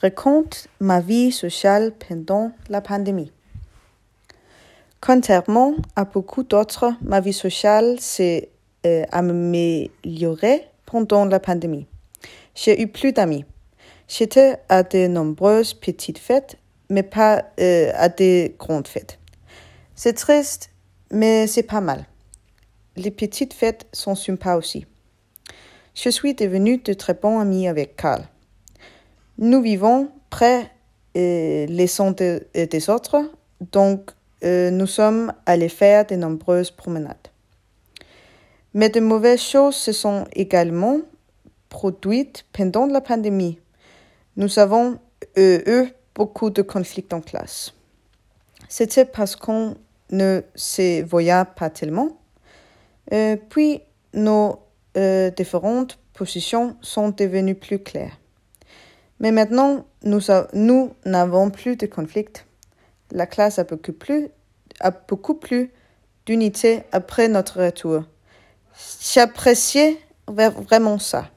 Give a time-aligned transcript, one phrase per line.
[0.00, 3.32] raconte ma vie sociale pendant la pandémie.
[5.00, 8.50] Contrairement à beaucoup d'autres, ma vie sociale s'est
[8.86, 11.86] euh, améliorée pendant la pandémie.
[12.54, 13.44] J'ai eu plus d'amis.
[14.08, 16.56] J'étais à de nombreuses petites fêtes,
[16.88, 19.18] mais pas euh, à des grandes fêtes.
[19.94, 20.70] C'est triste,
[21.10, 22.06] mais c'est pas mal.
[22.96, 24.86] Les petites fêtes sont sympas aussi.
[25.94, 28.24] Je suis devenu de très bons amis avec Carl.
[29.40, 30.70] Nous vivons près
[31.14, 33.16] les uns de- des autres,
[33.72, 34.10] donc
[34.44, 37.16] euh, nous sommes allés faire de nombreuses promenades.
[38.74, 40.98] Mais de mauvaises choses se sont également
[41.70, 43.58] produites pendant la pandémie.
[44.36, 44.98] Nous avons
[45.38, 47.72] euh, eu beaucoup de conflits en classe.
[48.68, 49.74] C'était parce qu'on
[50.10, 52.10] ne se voyait pas tellement.
[53.12, 53.80] Euh, puis
[54.12, 54.58] nos
[55.36, 58.19] différentes positions sont devenues plus claires.
[59.20, 62.26] Mais maintenant, nous n'avons plus de conflits.
[63.12, 64.28] La classe a beaucoup plus,
[64.80, 65.70] a beaucoup plus
[66.26, 68.04] d'unité après notre retour.
[69.12, 71.28] J'appréciais vra- vraiment ça.